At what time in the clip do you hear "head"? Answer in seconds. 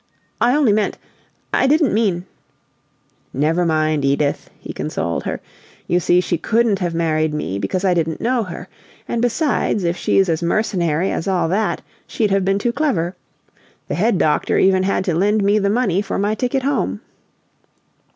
13.93-14.17